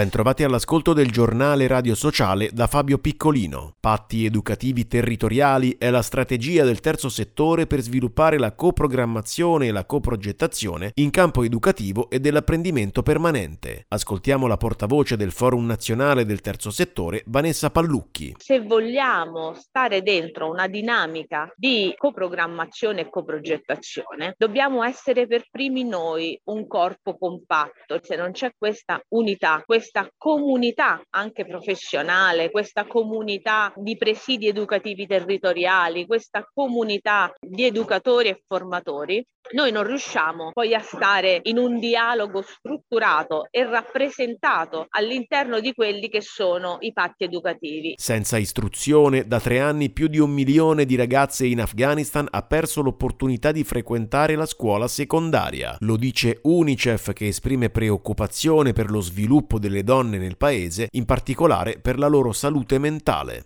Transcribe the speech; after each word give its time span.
Bentrovati 0.00 0.44
all'ascolto 0.44 0.94
del 0.94 1.10
giornale 1.10 1.66
radio 1.66 1.94
sociale 1.94 2.48
da 2.54 2.66
Fabio 2.66 2.96
Piccolino. 2.96 3.74
Patti 3.78 4.24
educativi 4.24 4.86
territoriali 4.86 5.76
è 5.76 5.90
la 5.90 6.00
strategia 6.00 6.64
del 6.64 6.80
terzo 6.80 7.10
settore 7.10 7.66
per 7.66 7.80
sviluppare 7.80 8.38
la 8.38 8.54
coprogrammazione 8.54 9.66
e 9.66 9.72
la 9.72 9.84
coprogettazione 9.84 10.92
in 10.94 11.10
campo 11.10 11.42
educativo 11.42 12.08
e 12.08 12.18
dell'apprendimento 12.18 13.02
permanente. 13.02 13.84
Ascoltiamo 13.88 14.46
la 14.46 14.56
portavoce 14.56 15.18
del 15.18 15.32
Forum 15.32 15.66
Nazionale 15.66 16.24
del 16.24 16.40
Terzo 16.40 16.70
Settore, 16.70 17.22
Vanessa 17.26 17.68
Pallucchi. 17.68 18.36
Se 18.38 18.60
vogliamo 18.60 19.52
stare 19.52 20.00
dentro 20.00 20.48
una 20.48 20.66
dinamica 20.66 21.52
di 21.54 21.92
coprogrammazione 21.94 23.02
e 23.02 23.10
coprogettazione, 23.10 24.32
dobbiamo 24.38 24.82
essere 24.82 25.26
per 25.26 25.44
primi 25.50 25.84
noi 25.84 26.40
un 26.44 26.66
corpo 26.66 27.18
compatto. 27.18 28.00
Se 28.00 28.16
non 28.16 28.32
c'è 28.32 28.54
questa 28.56 28.98
unità, 29.08 29.62
questa 29.66 29.88
questa 29.90 30.08
comunità 30.16 31.02
anche 31.10 31.44
professionale, 31.44 32.52
questa 32.52 32.86
comunità 32.86 33.72
di 33.74 33.96
presidi 33.96 34.46
educativi 34.46 35.04
territoriali, 35.04 36.06
questa 36.06 36.48
comunità 36.54 37.32
di 37.40 37.64
educatori 37.64 38.28
e 38.28 38.42
formatori, 38.46 39.26
noi 39.52 39.72
non 39.72 39.84
riusciamo 39.84 40.50
poi 40.52 40.74
a 40.74 40.80
stare 40.80 41.40
in 41.44 41.58
un 41.58 41.80
dialogo 41.80 42.42
strutturato 42.42 43.48
e 43.50 43.64
rappresentato 43.64 44.86
all'interno 44.90 45.58
di 45.58 45.72
quelli 45.74 46.08
che 46.08 46.20
sono 46.20 46.76
i 46.80 46.92
patti 46.92 47.24
educativi. 47.24 47.94
Senza 47.96 48.36
istruzione, 48.36 49.26
da 49.26 49.40
tre 49.40 49.58
anni 49.58 49.90
più 49.90 50.06
di 50.06 50.18
un 50.18 50.30
milione 50.30 50.84
di 50.84 50.94
ragazze 50.94 51.46
in 51.46 51.60
Afghanistan 51.60 52.28
ha 52.30 52.42
perso 52.42 52.80
l'opportunità 52.80 53.50
di 53.50 53.64
frequentare 53.64 54.36
la 54.36 54.46
scuola 54.46 54.86
secondaria. 54.86 55.76
Lo 55.80 55.96
dice 55.96 56.38
UNICEF 56.42 57.12
che 57.12 57.26
esprime 57.26 57.70
preoccupazione 57.70 58.72
per 58.72 58.88
lo 58.88 59.00
sviluppo 59.00 59.58
delle 59.58 59.79
delle 59.80 59.84
donne 59.84 60.18
nel 60.18 60.36
paese, 60.36 60.88
in 60.92 61.04
particolare 61.04 61.78
per 61.80 61.98
la 61.98 62.06
loro 62.06 62.32
salute 62.32 62.78
mentale. 62.78 63.44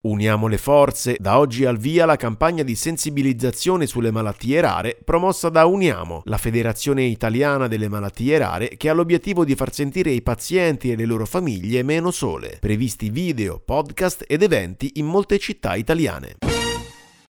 Uniamo 0.00 0.46
le 0.46 0.58
forze, 0.58 1.16
da 1.18 1.38
oggi 1.38 1.64
al 1.64 1.76
via 1.76 2.06
la 2.06 2.14
campagna 2.14 2.62
di 2.62 2.76
sensibilizzazione 2.76 3.86
sulle 3.86 4.12
malattie 4.12 4.60
rare 4.60 4.96
promossa 5.04 5.48
da 5.48 5.66
Uniamo, 5.66 6.22
la 6.26 6.38
Federazione 6.38 7.02
Italiana 7.02 7.66
delle 7.66 7.88
Malattie 7.88 8.38
Rare 8.38 8.68
che 8.76 8.88
ha 8.88 8.92
l'obiettivo 8.92 9.44
di 9.44 9.56
far 9.56 9.72
sentire 9.72 10.10
i 10.10 10.22
pazienti 10.22 10.92
e 10.92 10.96
le 10.96 11.04
loro 11.04 11.26
famiglie 11.26 11.82
meno 11.82 12.12
sole. 12.12 12.58
Previsti 12.60 13.10
video, 13.10 13.60
podcast 13.62 14.24
ed 14.26 14.42
eventi 14.42 14.92
in 14.94 15.06
molte 15.06 15.38
città 15.38 15.74
italiane. 15.74 16.36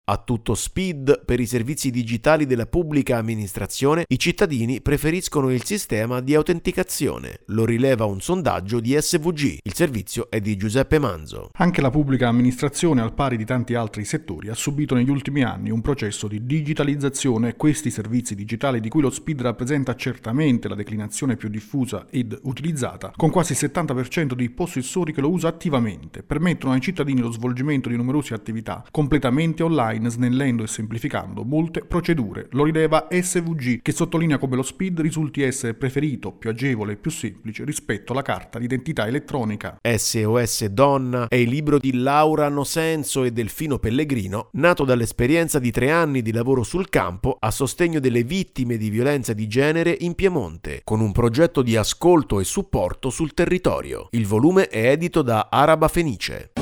A 0.08 0.18
tutto 0.18 0.54
speed 0.54 1.24
per 1.24 1.40
i 1.40 1.46
servizi 1.46 1.90
digitali 1.90 2.46
della 2.46 2.66
pubblica 2.66 3.16
amministrazione, 3.16 4.04
i 4.06 4.20
cittadini 4.20 4.80
preferiscono 4.80 5.50
il 5.50 5.64
sistema 5.64 6.20
di 6.20 6.36
autenticazione. 6.36 7.40
Lo 7.46 7.64
rileva 7.64 8.04
un 8.04 8.20
sondaggio 8.20 8.78
di 8.78 8.96
SVG. 8.96 9.58
Il 9.64 9.74
servizio 9.74 10.30
è 10.30 10.40
di 10.40 10.56
Giuseppe 10.56 11.00
Manzo. 11.00 11.50
Anche 11.54 11.80
la 11.80 11.90
pubblica 11.90 12.28
amministrazione, 12.28 13.00
al 13.00 13.14
pari 13.14 13.36
di 13.36 13.44
tanti 13.44 13.74
altri 13.74 14.04
settori, 14.04 14.48
ha 14.48 14.54
subito 14.54 14.94
negli 14.94 15.10
ultimi 15.10 15.42
anni 15.42 15.70
un 15.70 15.80
processo 15.80 16.28
di 16.28 16.46
digitalizzazione 16.46 17.56
questi 17.56 17.90
servizi 17.90 18.36
digitali 18.36 18.78
di 18.78 18.88
cui 18.88 19.02
lo 19.02 19.10
speed 19.10 19.40
rappresenta 19.40 19.96
certamente 19.96 20.68
la 20.68 20.77
declinazione 20.77 21.34
più 21.34 21.48
diffusa 21.48 22.06
ed 22.10 22.38
utilizzata, 22.44 23.12
con 23.16 23.30
quasi 23.30 23.54
il 23.54 23.58
70% 23.60 24.34
dei 24.34 24.50
possessori 24.50 25.12
che 25.12 25.20
lo 25.20 25.30
usa 25.30 25.48
attivamente, 25.48 26.22
permettono 26.22 26.74
ai 26.74 26.80
cittadini 26.80 27.20
lo 27.20 27.32
svolgimento 27.32 27.88
di 27.88 27.96
numerose 27.96 28.34
attività 28.34 28.84
completamente 28.92 29.64
online 29.64 29.94
online 29.97 30.11
snellendo 30.11 30.62
e 30.62 30.66
semplificando 30.66 31.44
molte 31.44 31.80
procedure. 31.80 32.48
Lo 32.51 32.64
rileva 32.64 33.08
SVG 33.11 33.83
che 33.83 33.92
sottolinea 33.92 34.39
come 34.39 34.57
lo 34.57 34.62
SPID 34.62 35.01
risulti 35.01 35.42
essere 35.42 35.74
preferito, 35.74 36.33
più 36.33 36.51
agevole 36.51 36.92
e 36.92 36.96
più 36.96 37.11
semplice 37.11 37.64
rispetto 37.64 38.12
alla 38.12 38.23
carta 38.23 38.58
d'identità 38.58 39.07
elettronica. 39.07 39.79
SOS 39.83 40.67
Donna 40.67 41.29
è 41.29 41.36
il 41.36 41.48
libro 41.48 41.79
di 41.79 41.95
Laura 41.95 42.48
Nosenso 42.48 43.24
e 43.24 43.33
Delfino 43.33 43.79
Pellegrino, 43.79 44.48
nato 44.52 44.84
dall'esperienza 44.84 45.58
di 45.58 45.70
tre 45.70 45.90
anni 45.90 46.23
di 46.23 46.33
lavoro 46.33 46.63
sul 46.63 46.89
campo 46.89 47.36
a 47.39 47.51
sostegno 47.51 48.01
delle 48.01 48.24
vittime 48.24 48.77
di 48.77 48.90
violenza 48.90 49.33
di 49.33 49.46
genere 49.46 49.96
in 50.01 50.14
Piemonte, 50.14 50.80
con 50.84 51.01
un 51.01 51.13
progetto 51.13 51.63
di 51.63 51.77
ascolto 51.77 52.40
e 52.40 52.45
supporto 52.45 53.11
sul 53.11 53.34
territorio. 53.34 54.08
Il 54.11 54.27
volume 54.27 54.68
è 54.68 54.90
edito 54.90 55.23
da 55.23 55.48
Araba 55.51 55.89
Fenice. 55.89 56.52